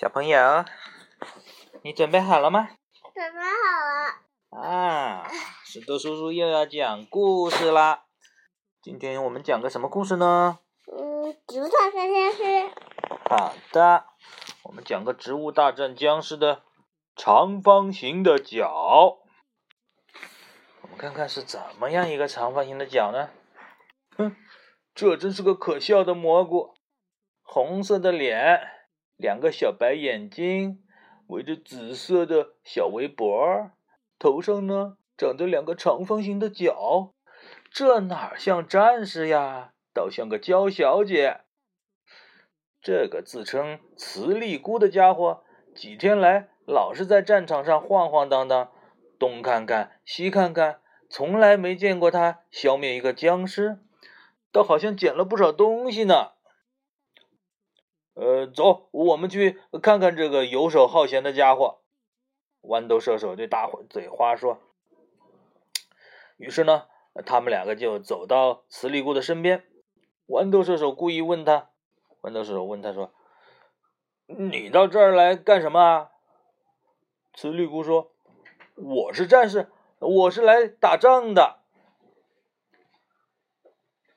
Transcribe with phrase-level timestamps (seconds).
[0.00, 0.64] 小朋友，
[1.82, 2.70] 你准备好了吗？
[3.12, 4.66] 准备好了。
[4.66, 5.28] 啊，
[5.66, 8.04] 石头叔叔又要讲故事啦。
[8.80, 10.60] 今天我们讲个什么故事呢？
[10.90, 12.70] 嗯，植物大战僵尸。
[13.28, 14.06] 好的，
[14.62, 16.62] 我们讲个植物大战僵尸的
[17.14, 19.18] 长方形的角。
[20.80, 23.28] 我们看看是怎么样一个长方形的角呢？
[24.16, 24.34] 哼，
[24.94, 26.72] 这真是个可笑的蘑菇，
[27.42, 28.79] 红色的脸。
[29.20, 30.82] 两个小白眼睛，
[31.26, 33.70] 围着紫色的小围脖，
[34.18, 37.12] 头上呢长着两个长方形的角，
[37.70, 41.42] 这哪像战士呀，倒像个娇小姐。
[42.80, 45.44] 这个自称磁力菇的家伙，
[45.74, 48.72] 几天来老是在战场上晃晃荡荡，
[49.18, 50.80] 东看看西看看，
[51.10, 53.80] 从来没见过他消灭一个僵尸，
[54.50, 56.39] 倒好像捡了不少东西呢。
[58.20, 61.78] 呃，走，我们去看看这个游手好闲的家伙。
[62.60, 64.60] 豌豆射手对大嘴花说。
[66.36, 66.86] 于是呢，
[67.24, 69.64] 他们两个就走到磁力菇的身边。
[70.26, 71.70] 豌豆射手故意问他，
[72.20, 73.10] 豌豆射手问他说
[74.28, 76.10] ：“你到这儿来干什么啊？”
[77.32, 78.12] 磁力菇说
[78.76, 81.60] ：“我是战士，我是来打仗的。”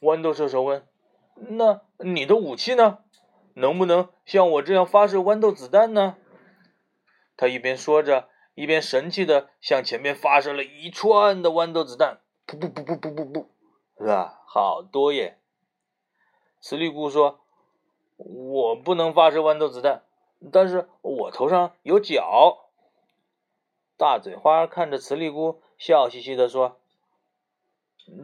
[0.00, 0.88] 豌豆射手问
[1.36, 3.00] ：“那你的武器呢？”
[3.54, 6.16] 能不能像我这样发射豌豆子弹呢？
[7.36, 13.46] 他一边说着，一边神气的向前面发射了一串的豌豆子弹，噗噗噗噗噗噗噗，
[13.98, 14.42] 是吧？
[14.46, 15.38] 好多耶！
[16.60, 17.40] 磁力菇说
[18.18, 20.02] ：“我不能发射豌豆子弹，
[20.52, 22.70] 但是我头上有角。”
[23.96, 26.80] 大嘴花看着磁力菇，笑嘻嘻的说：“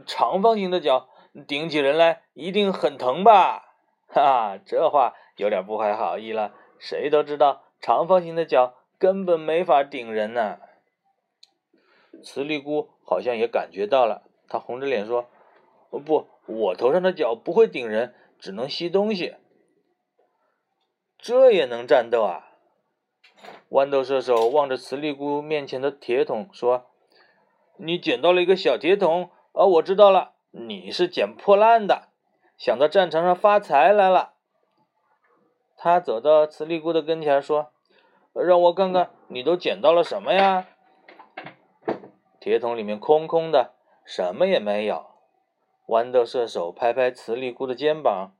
[0.06, 1.08] 长方形的角
[1.46, 3.62] 顶起人来一定很疼吧？”
[4.06, 4.22] 哈
[4.56, 6.54] 哈，这话有点不怀好意了。
[6.78, 10.58] 谁都知道，长方形的脚根本没法顶人呢。
[12.22, 15.28] 磁力菇好像也感觉到了，他红着脸说
[15.90, 19.36] ：“哦不，我头上的角不会顶人，只能吸东西。
[21.18, 22.52] 这也能战斗啊？”
[23.70, 26.86] 豌豆射手望着磁力菇面前的铁桶说
[27.76, 32.08] ：“你捡到了一个小铁桶，啊，我知道了，你是捡破烂的。”
[32.56, 34.32] 想到战场上发财来了，
[35.76, 37.70] 他走到磁力菇的跟前说
[38.32, 40.66] ：“让我看看你都捡到了什么呀？”
[42.40, 43.74] 铁桶里面空空的，
[44.04, 45.06] 什么也没有。
[45.86, 48.32] 豌豆射手拍拍磁力菇的肩膀，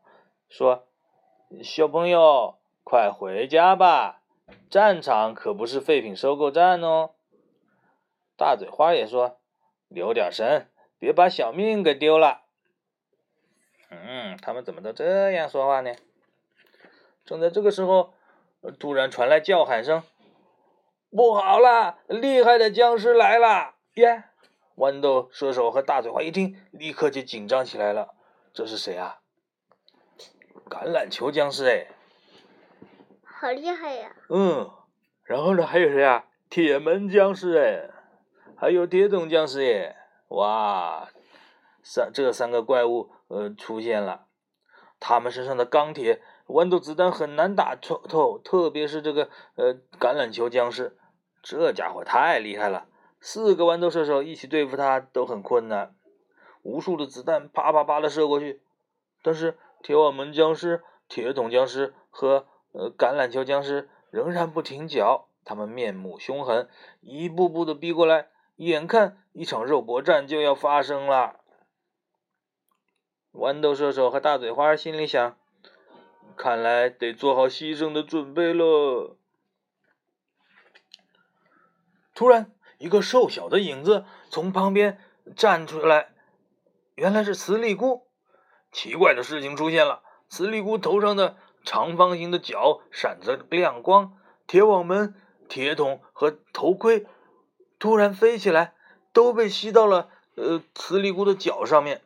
[0.49, 0.87] 说
[1.63, 4.23] ：“小朋友，快回家吧，
[4.71, 7.11] 战场可不是废品收购站哦。”
[8.39, 9.39] 大嘴花也说
[9.89, 12.45] ：“留点神，别把小命给丢了。”
[14.37, 15.95] 嗯，他们怎么都这样说话呢？
[17.25, 18.13] 正在这个时候，
[18.79, 20.03] 突然传来叫喊声
[21.11, 24.25] ：“不好了，厉害的僵尸来了！”耶！
[24.77, 28.15] 豌豆射手和大嘴花一听，立刻就紧张起来了。
[28.53, 29.21] 这是谁啊？
[30.69, 31.87] 橄榄球僵尸哎！
[33.25, 34.15] 好厉害呀！
[34.29, 34.71] 嗯，
[35.25, 35.67] 然后呢？
[35.67, 36.27] 还有谁啊？
[36.51, 37.91] 铁门僵尸哎，
[38.57, 39.97] 还有铁桶僵尸耶！
[40.29, 41.09] 哇，
[41.83, 43.11] 三这三个怪物。
[43.29, 44.26] 呃，出现了，
[44.99, 50.97] 他们身上的钢铁豌豆子弹很难打透透，特别是这个呃橄榄球僵尸，
[51.43, 52.87] 这家伙太厉害了，
[53.21, 55.95] 四个豌豆射手一起对付他都很困难，
[56.63, 58.63] 无数的子弹啪啪啪的射过去，
[59.23, 66.69] 但是铁网门僵尸、铁桶僵尸和呃橄榄球僵尸仍然不停脚，他们面目凶狠，
[67.01, 71.41] 一步步的逼过来，眼看一场肉搏战就要发生了。
[73.37, 75.37] 豌豆射手和大嘴花心里想
[76.37, 79.17] ：“看来得做好牺牲的准备了。”
[82.15, 84.99] 突然，一个瘦小的影子从旁边
[85.37, 86.15] 站出来，
[86.95, 88.07] 原来是磁力菇。
[88.73, 94.17] 奇怪的事情出现了：磁力菇头上的长方形的角闪着亮光，
[94.47, 95.15] 铁网门、
[95.47, 97.07] 铁桶和头盔
[97.79, 98.75] 突然飞起来，
[99.13, 102.01] 都被吸到了呃磁力菇的脚上面。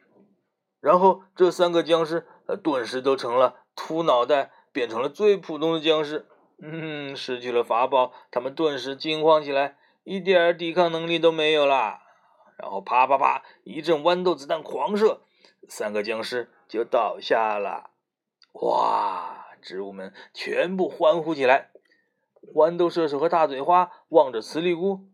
[0.81, 6.27] 然后这三个僵尸，呃，顿时都成了秃脑袋，变成了最普通的僵尸。
[6.62, 12.03] 嗯，失去了法宝，他们顿时惊慌起来，一点抵抗能力都没有啦。
[12.56, 15.21] 然后啪啪啪，一阵豌豆子弹狂射，
[15.69, 17.91] 三个僵尸就倒下了。
[18.53, 19.47] 哇！
[19.62, 21.71] 植物们全部欢呼起来。
[22.55, 25.06] 豌豆射手和大嘴花望着磁力菇，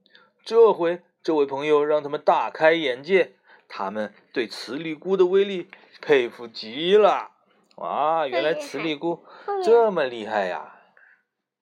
[0.44, 3.34] 这回这位朋友让他们大开眼界。
[3.68, 5.68] 他们对磁力菇的威力
[6.00, 7.32] 佩服极了，
[7.76, 8.26] 哇！
[8.26, 9.24] 原来磁力菇
[9.64, 10.80] 这么厉害呀！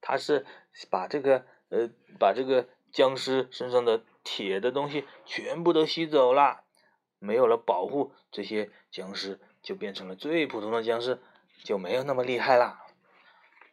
[0.01, 0.45] 它是
[0.91, 6.65] 把这个呃把这个僵尸身上的铁的东西全部都吸走了，
[7.19, 11.21] 没有了保护，这些僵尸就变成了最普通的僵尸，
[11.63, 12.79] 就没有那么厉害了，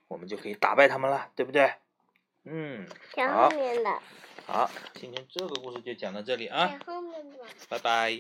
[0.08, 1.74] 我们就可以打败他们了，对不对？
[2.44, 4.00] 嗯，讲好后面的，
[4.48, 7.38] 好，今天这个故事就讲到这里啊，讲，后面的。
[7.70, 8.20] 拜拜。